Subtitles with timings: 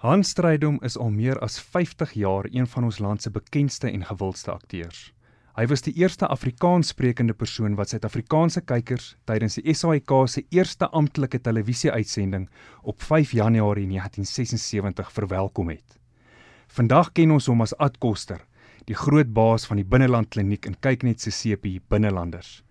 [0.00, 4.04] Hans Strydom is al meer as 50 jaar een van ons land se bekendste en
[4.08, 5.00] gewildste akteurs.
[5.58, 11.42] Hy was die eerste Afrikaanssprekende persoon wat Suid-Afrikaanse kykers tydens die SAIK se eerste amptelike
[11.44, 12.46] televisie-uitsending
[12.80, 15.98] op 5 Januarie 1976 verwelkom het.
[16.72, 18.40] Vandag ken ons hom as Ad Koster,
[18.88, 22.62] die groot baas van die Binneland Kliniek in Kyknet se sepie Binnelanders.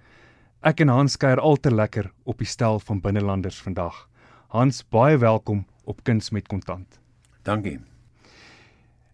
[0.65, 4.07] Ek en Hans kuier al te lekker op die stel van Binnelanders vandag.
[4.49, 6.98] Hans, baie welkom op Kuns met Kontant.
[7.43, 7.79] Dankie.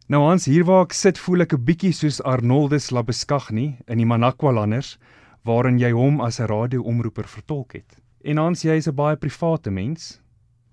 [0.08, 4.06] Nou Hans, hier waar ek sit, voel ek 'n bietjie soos Arnoldus Labeskagni in die
[4.06, 4.98] Manakwa-landers
[5.46, 7.98] waarin jy hom as 'n radio-omroeper vertolk het.
[8.24, 10.22] En Hans, jy is 'n baie private mens.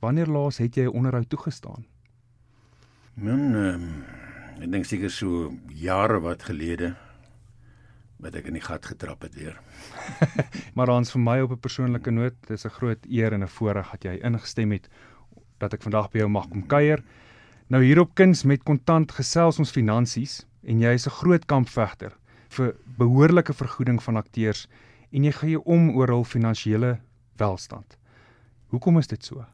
[0.00, 1.86] Wanneer laas het jy 'n onderhoud toegestaan?
[3.14, 4.04] Men um,
[4.60, 6.96] ek dink seker so jare wat gelede
[8.22, 9.60] wat ek in die gat getrap het weer.
[10.76, 13.90] maar Hans, vir my op 'n persoonlike noot, dis 'n groot eer en 'n voorreg
[13.90, 14.88] dat jy ingestem het
[15.58, 17.02] dat ek vandag by jou mag kom kuier.
[17.72, 22.12] Nou hier op Kuns met kontant gesels ons finansies en jy is 'n groot kampvegter
[22.50, 24.68] vir behoorlike vergoeding van akteurs
[25.10, 27.00] en jy gee om oor hul finansiële
[27.36, 27.96] welstand.
[28.68, 29.46] Hoekom is dit so?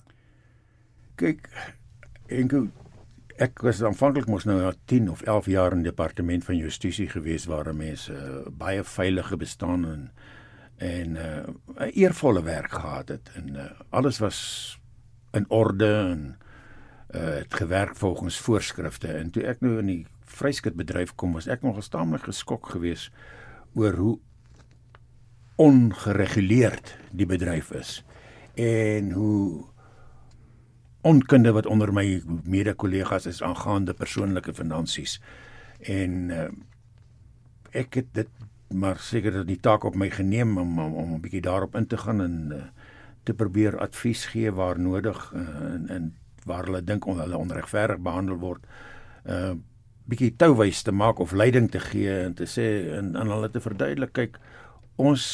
[1.15, 1.49] Kyk,
[2.27, 2.67] enkel
[3.39, 7.47] ek was aanvanklik mos nou na 10 of 11 jaar in departement van justisie gewees
[7.47, 10.11] waar mense uh, baie veilige bestaan en
[10.79, 11.47] en uh,
[11.87, 14.79] 'n eervolle werk gehad het en uh, alles was
[15.33, 16.37] in orde en
[17.15, 19.09] uh het gewerk volgens voorskrifte.
[19.09, 23.13] En toe ek nou in die vryskutbedryf kom was ek nogal staamlik geskok geweest
[23.75, 24.19] oor hoe
[25.59, 28.03] ongereguleerd die bedryf is
[28.59, 29.65] en hoe
[31.07, 35.19] onkunde wat onder my mede-kollegas is aangaande persoonlike finansies
[35.87, 36.47] en uh,
[37.75, 38.31] ek het dit
[38.75, 41.87] maar seker dat die taak op my geneem om om, om 'n bietjie daarop in
[41.87, 42.63] te gaan en uh,
[43.23, 46.15] te probeer advies gee waar nodig uh, en, en
[46.49, 48.67] waar hulle dink on, hulle onregverdig behandel word
[49.27, 49.55] uh
[50.09, 52.65] bietjie touwys te maak of leiding te gee en te sê
[52.97, 54.39] en aan hulle te verduidelik kyk
[54.97, 55.25] ons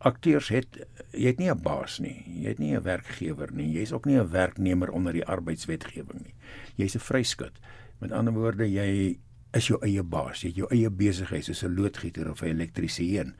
[0.00, 0.78] akteurs het
[1.12, 2.24] jy het nie 'n baas nie.
[2.26, 3.72] Jy het nie 'n werkgewer nie.
[3.72, 6.34] Jy's ook nie 'n werknemer onder die arbeidswetgewing nie.
[6.76, 7.58] Jy's 'n vryskut.
[8.00, 9.18] Met ander woorde jy
[9.52, 10.42] is jou eie baas.
[10.42, 13.34] Jy het jou eie besigheid soos 'n loodgieter of 'n elektriesien.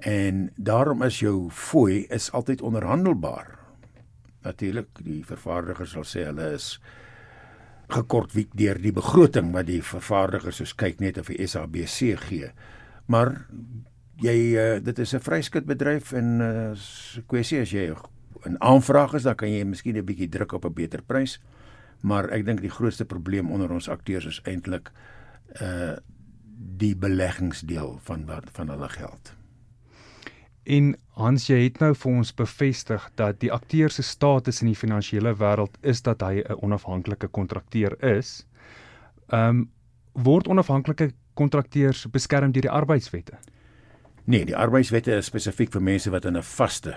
[0.00, 3.63] En daarom is jou fooi is altyd onderhandelbaar
[4.44, 6.78] natuurlik die vervaardigers sal sê hulle is
[7.92, 12.50] gekortwiek deur die begroting wat die vervaardigers soos kyk net of die SABC gee.
[13.06, 13.34] Maar
[14.22, 17.94] jy uh, dit is 'n vryskutbedryf en 'n uh, eh, kwessie as jy
[18.46, 21.40] 'n aanvraag is dan kan jy miskien 'n bietjie druk op 'n beter prys.
[22.02, 24.90] Maar ek dink die grootste probleem onder ons akteurs is eintlik
[25.60, 25.96] uh
[26.78, 29.34] die beleggingsdeel van wat van hulle geld.
[30.64, 34.78] En Hans, jy het nou vir ons bevestig dat die akteur se status in die
[34.78, 38.46] finansiële wêreld is dat hy 'n onafhanklike kontrakteur is.
[39.28, 39.70] Ehm um,
[40.12, 43.38] word onafhanklike kontrakteurs beskerm deur die arbeidswette?
[44.24, 46.94] Nee, die arbeidswette is spesifiek vir mense wat in 'n vaste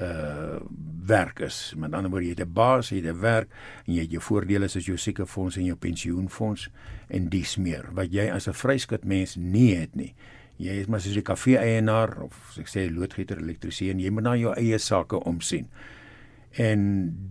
[0.00, 0.60] uh
[1.06, 1.74] werk is.
[1.76, 3.48] Met ander woorde, jy het 'n baas, jy het 'n werk
[3.86, 6.70] en jy het jou voordele soos jou siekefonds en jou pensioenfonds
[7.08, 10.14] en dies meer wat jy as 'n vryskut mens nie het nie
[10.56, 14.22] jy is maar soos 'n kafee eienaar of as ek sê loodgieter, elektriesien, jy moet
[14.22, 15.68] na jou eie sake omsien.
[16.58, 16.80] En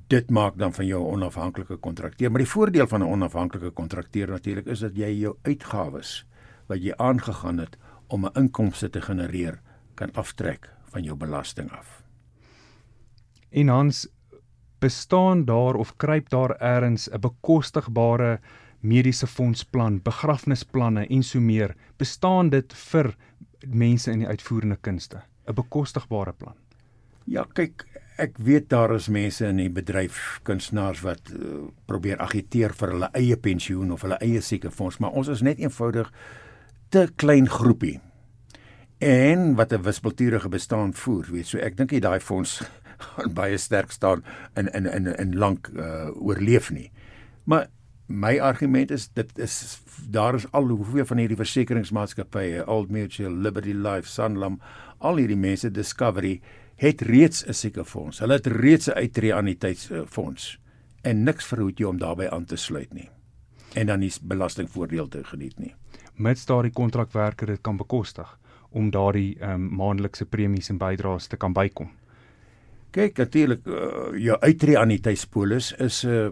[0.08, 2.32] dit maak dan van jou 'n onafhanklike kontrakteur.
[2.32, 6.26] Maar die voordeel van 'n onafhanklike kontrakteur natuurlik is dat jy jou uitgawes
[6.68, 7.78] wat jy aangegaan het
[8.08, 9.62] om 'n inkomste te genereer
[9.96, 12.04] kan aftrek van jou belasting af.
[13.50, 14.08] En Hans
[14.80, 18.40] bestaan daar of kruip daar eers 'n bekostigbare
[18.86, 23.16] mediese fondsplan, begrafnisplanne en so meer, bestaan dit vir
[23.66, 26.56] mense in die uitvoerende kunste, 'n bekostigbare plan.
[27.26, 27.86] Ja, kyk,
[28.18, 33.10] ek weet daar is mense in die bedryf kunstenaars wat uh, probeer agiteer vir hulle
[33.14, 36.12] eie pensioen of hulle eie siekefonds, maar ons is net eenvoudig
[36.90, 38.00] te klein groepie.
[39.04, 42.62] En wat 'n wispelturige bestaan voer, weet so ek dink jy daai fonds
[43.18, 44.24] gaan baie sterk staan
[44.56, 46.92] in in in in lank uh, oorleef nie.
[47.44, 47.68] Maar
[48.08, 49.80] my argument is dit is
[50.10, 54.60] daar is al hoeveel van hierdie versekeringsmaatskappye Old Mutual, Liberty Life, Sanlam,
[54.98, 56.42] al hierdie mense Discovery
[56.76, 58.20] het reeds 'n sekerfonds.
[58.20, 60.60] Hulle het reeds 'n uittreë anniteitsfonds
[61.02, 63.10] en niks verhoed jou om daarbey aan te sluit nie.
[63.74, 65.76] En dan is belastingvoordeel te geniet nie.
[66.16, 71.38] Mits daardie kontrakwerker dit kan bekostig om daardie ehm um, maandelikse premies en bydraes te
[71.38, 71.90] kan bykom.
[72.92, 73.76] Kyk, natuurlik uh,
[74.18, 76.30] jou uittreë anniteitspolis is 'n uh,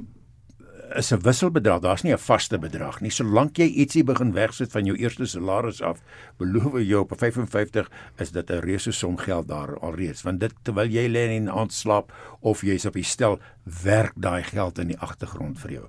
[0.95, 1.79] is 'n wisselbedrag.
[1.79, 3.09] Daar's nie 'n vaste bedrag nie.
[3.09, 6.01] Solank jy ietsie begin wegsit van jou eerste salaris af,
[6.37, 10.21] beloof jy op 55 is dit 'n reuse som geld daar alreeds.
[10.21, 13.39] Want dit terwyl jy lê en aand slaap of jy's op die stel,
[13.83, 15.87] werk daai geld in die agtergrond vir jou.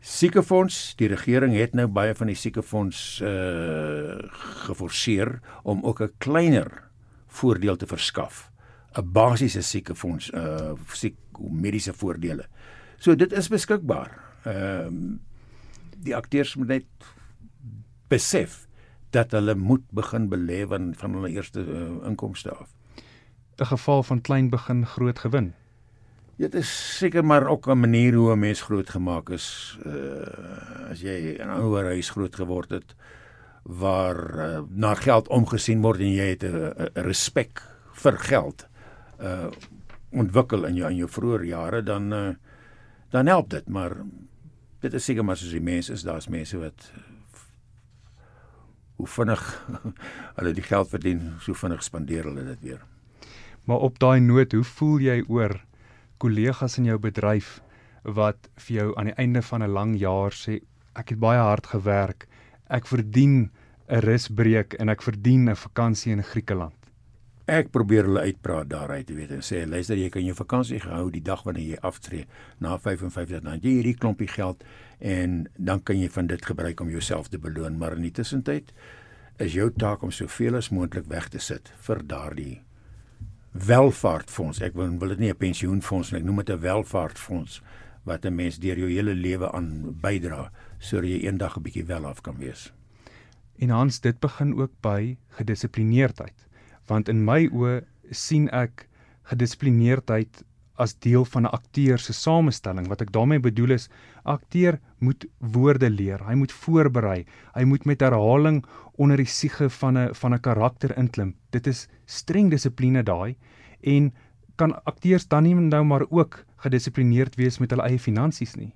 [0.00, 4.16] Siekefonds, die regering het nou baie van die siekefonds uh
[4.66, 6.90] geforseer om ook 'n kleiner
[7.26, 8.50] voordeel te verskaf.
[8.96, 12.46] 'n Basiese siekefonds uh siek mediese voordele.
[13.00, 14.12] So dit is beskikbaar.
[14.44, 15.18] Ehm uh,
[16.00, 17.08] die akteurs moet net
[18.08, 18.66] besef
[19.12, 22.70] dat hulle moet begin belê van van hulle eerste uh, inkomste af.
[23.60, 25.52] 'n Geval van klein begin groot gewin.
[26.36, 29.78] Dit is seker maar ook 'n manier hoe 'n mens groot gemaak is.
[29.84, 32.94] Uh as jy in 'n ouer huis groot geword het
[33.62, 37.62] waar uh, na geld omgesien word en jy het 'n respek
[37.92, 38.68] vir geld
[39.20, 39.48] uh
[40.10, 42.34] ontwikkel in jou in jou vroeë jare dan uh,
[43.10, 43.96] dan help dit, maar
[44.80, 46.90] dit is seker maar soos die mense is, daar's mense wat
[49.00, 49.42] hoe vinnig
[50.36, 52.84] hulle die geld verdien, so vinnig spandeer hulle dit weer.
[53.64, 55.56] Maar op daai noot, hoe voel jy oor
[56.20, 57.58] kollegas in jou bedryf
[58.04, 60.60] wat vir jou aan die einde van 'n lang jaar sê
[60.96, 62.26] ek het baie hard gewerk.
[62.68, 63.50] Ek verdien
[63.88, 66.79] 'n rusbreek en ek verdien 'n vakansie in Griekeland.
[67.48, 71.10] Ek probeer hulle uitpraat daaruit, jy weet, en sê luister, jy kan jou vakansie gehou
[71.10, 72.26] die dag wanneer jy aftree
[72.60, 74.62] na 55 dan jy hierdie klompie geld
[75.00, 78.72] en dan kan jy van dit gebruik om jouself te beloon, maar in die tussentyd
[79.40, 82.60] is jou taak om soveel as moontlik weg te sit vir daardie
[83.52, 84.60] welvaartfonds.
[84.62, 87.62] Ek wil wil dit nie 'n pensioenfonds nie, ek noem dit 'n welvaartfonds
[88.04, 92.06] wat 'n mens deur jou hele lewe aan bydra sodat jy eendag 'n bietjie wel
[92.06, 92.72] af kan wees.
[93.58, 96.46] En Hans, dit begin ook by gedissiplineerdheid.
[96.90, 98.88] Want in my oë sien ek
[99.30, 100.42] gedissiplineerdheid
[100.80, 102.88] as deel van 'n akteur se samestelling.
[102.88, 103.88] Wat ek daarmee bedoel is,
[104.24, 106.24] akteur moet woorde leer.
[106.26, 107.26] Hy moet voorberei.
[107.54, 108.64] Hy moet met herhaling
[108.96, 111.34] onder die siege van 'n van 'n karakter inklim.
[111.50, 113.36] Dit is streng dissipline daai
[113.80, 114.12] en
[114.56, 118.74] kan akteurs dan nie nou maar ook gedissiplineerd wees met hulle eie finansies nie.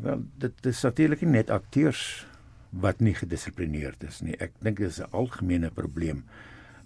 [0.00, 2.26] Wel, dit is natuurlik nie net akteurs
[2.70, 4.36] wat nie gedissiplineerd is nie.
[4.38, 6.24] Ek dink dit is 'n algemene probleem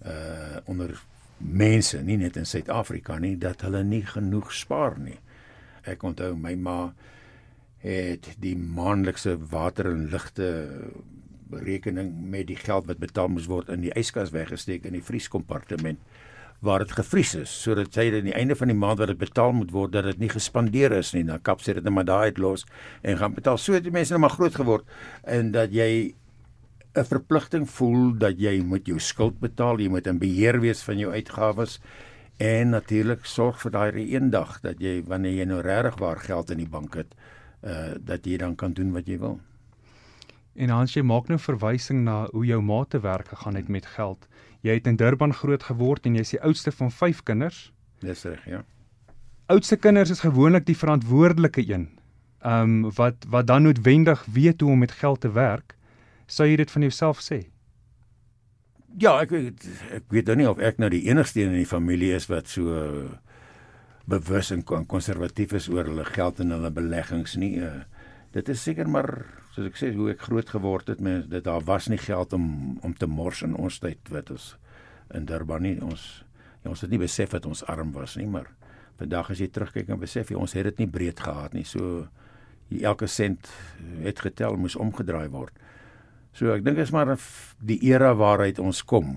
[0.04, 1.02] uh onder
[1.38, 5.18] mense, nie net in Suid-Afrika nie, dat hulle nie genoeg spaar nie.
[5.84, 6.94] Ek onthou my ma
[7.78, 10.48] het die maandelikse water en ligte
[11.50, 16.00] rekening met die geld wat betaal moes word in die yskas weggesteek in die vrieskompartement
[16.64, 19.52] waar dit gevries is sodat sy aan die einde van die maand wat dit betaal
[19.52, 22.32] moet word dat dit nie gespandeer is nie dan kap sy dit net maar daai
[22.32, 22.66] uit los
[23.02, 24.84] en gaan betaal so het die mense nou maar groot geword
[25.24, 26.14] en dat jy
[26.94, 31.00] 'n verpligting voel dat jy moet jou skuld betaal, jy moet in beheer wees van
[31.00, 31.80] jou uitgawes
[32.38, 36.62] en natuurlik sorg vir daai eendag dat jy wanneer jy nou regtig waar geld in
[36.62, 37.16] die bank het,
[37.66, 39.40] uh dat jy dan kan doen wat jy wil.
[40.54, 43.86] En Hans, jy maak nou verwysing na hoe jou ma te werk gegaan het met
[43.96, 44.28] geld.
[44.62, 47.72] Jy het in Durban groot geword en jy's die oudste van 5 kinders.
[48.04, 48.62] Dis reg, ja.
[49.52, 51.88] Oudste kinders is gewoonlik die verantwoordelike een.
[52.44, 55.74] Ehm um, wat wat dan noodwendig weet hoe om met geld te werk
[56.26, 57.38] sou jy dit van jouself sê?
[59.00, 59.64] Ja, ek weet
[59.96, 62.48] ek weet nou nie of ek nou die enigste een in die familie is wat
[62.48, 63.08] so
[64.04, 67.56] bewus en konservatief is oor hulle geld en hulle beleggings nie.
[67.64, 67.82] Uh,
[68.36, 69.24] dit is seker maar
[69.54, 72.78] soos ek sê hoe ek groot geword het, mens dit daar was nie geld om
[72.82, 74.56] om te mors in ons tyd wat ons
[75.14, 76.24] in Durban nie ons
[76.64, 78.48] ja, ons het nie besef dat ons arm was nie, maar
[78.98, 81.64] vandag as jy terugkyk en besef jy ons het dit nie breed gehad nie.
[81.68, 82.06] So
[82.80, 83.50] elke sent
[84.02, 85.52] het getel moes omgedraai word.
[86.34, 87.12] So ek dink is maar
[87.62, 89.12] die era waaruit ons kom.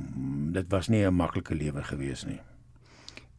[0.53, 2.41] Dit was nie 'n maklike lewe gewees nie.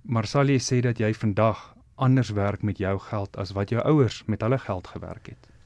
[0.02, 3.82] Maar sal jy sê dat jy vandag anders werk met jou geld as wat jou
[3.82, 5.57] ouers met hulle geld gewerk het?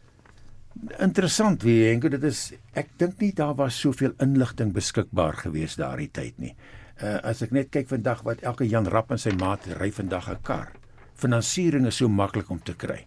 [1.05, 6.09] Interessant, wie Henko, dit is ek dink nie daar was soveel inligting beskikbaar gewees daardie
[6.09, 6.55] tyd nie.
[7.03, 10.31] Uh as ek net kyk vandag wat elke Jan Rapp en sy maat ry vandag
[10.31, 10.73] 'n kar.
[11.15, 13.05] Finansiering is so maklik om te kry.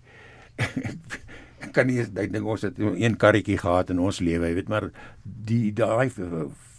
[1.65, 4.69] ek kan nie ek dink ons het een karretjie gehad in ons lewe, jy weet
[4.69, 4.91] maar
[5.24, 6.10] die daai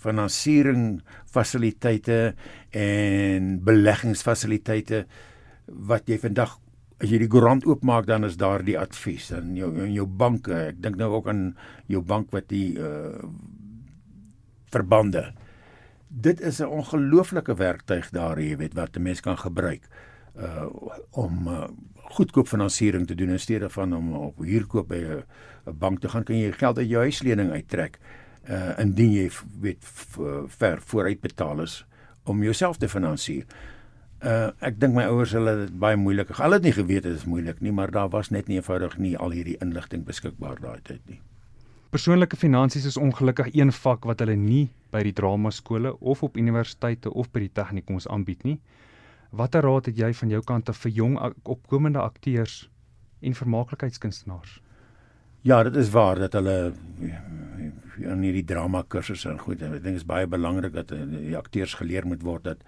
[0.07, 2.35] finansiering fasiliteite
[2.71, 5.05] en beleggingsfasiliteite
[5.67, 6.59] wat jy vandag
[7.03, 10.55] as jy die koerant oopmaak dan is daar die advies en jou in jou banke.
[10.73, 11.51] Ek dink nou ook aan
[11.93, 13.13] jou bank wat die uh,
[14.73, 15.29] verbande.
[16.09, 19.85] Dit is 'n ongelooflike werktuig daar jy weet wat 'n mens kan gebruik
[20.37, 20.69] uh
[21.11, 21.69] om uh,
[22.17, 25.25] goedkoop finansiering te doen in steede van om op huurkoop by 'n
[25.79, 26.25] bank te gaan.
[26.25, 27.99] Kan jy geld uit jou huislening uittrek
[28.49, 29.85] uh indien jy weet
[30.47, 31.87] ver vooruit betaal is
[32.25, 33.45] om jouself te finansier.
[33.45, 33.76] Uh
[34.21, 36.33] ek dink my ouers hulle het baie moeilik.
[36.39, 39.17] Hulle het nie geweet dit is moeilik nie, maar daar was net nie eenvoudig nie
[39.17, 41.21] al hierdie inligting beskikbaar daai tyd nie.
[41.91, 46.37] Persoonlike finansies is ongelukkig een vak wat hulle nie by die drama skole of op
[46.37, 48.59] universiteite of by die tegnikums aanbied nie.
[49.31, 52.67] Watter raad het jy van jou kant af vir jong opkomende akteurs
[53.21, 54.61] en vermaaklikheidskunstenaars?
[55.47, 56.73] Ja, dit is waar dat hulle
[58.03, 61.37] in hierdie drama kursusse en goed, ek dink dit is baie belangrik dat eh, die
[61.39, 62.65] akteurs geleer moet word dat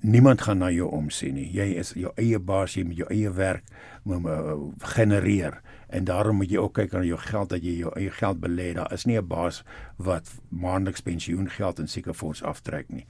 [0.00, 1.48] niemand gaan na jou omsien nie.
[1.52, 3.64] Jy is jou eie baas, jy moet jou eie werk
[4.08, 4.54] moet uh,
[4.94, 8.40] genereer en daarom moet jy ook kyk aan jou geld dat jy jou eie geld
[8.40, 8.72] belê.
[8.76, 9.64] Daar is nie 'n baas
[9.96, 13.06] wat maandeliks pensioengeld en sekerfonds aftrek nie.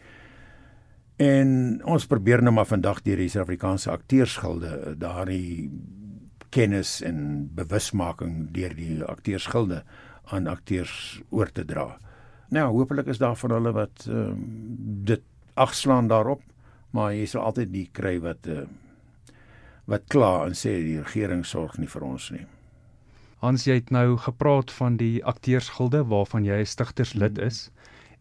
[1.16, 5.71] En ons probeer nou maar vandag die Suid-Afrikaanse akteursgilde daardie
[6.50, 9.83] kennis en bewusmaking deur die akteursgilde
[10.25, 11.99] aan akteurs oor te dra.
[12.49, 14.45] Nou, hopelik is daar van hulle wat um,
[15.04, 15.21] dit
[15.54, 16.42] agslaan daarop
[16.99, 18.67] maar jy sal altyd die kry wat uh,
[19.88, 22.45] wat kla en sê die regering sorg nie vir ons nie.
[23.38, 27.71] Hans jy het nou gepraat van die akteursgilde waarvan jy 'n stigterslid is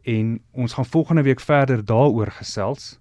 [0.06, 3.00] en ons gaan volgende week verder daaroor gesels.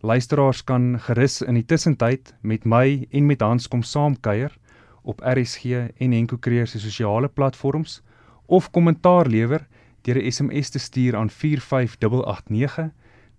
[0.00, 4.56] Luisteraars kan gerus in die tussentyd met my en met Hans kom saamkuier
[5.02, 5.64] op RSG
[6.00, 8.02] en Henko Creer se sosiale platforms
[8.46, 9.66] of kommentaar lewer
[10.02, 12.90] deur 'n SMS te stuur aan 45889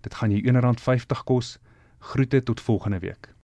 [0.06, 1.58] Dit gaan jou R1.50 kos.
[1.98, 3.35] Groete tot volgende week.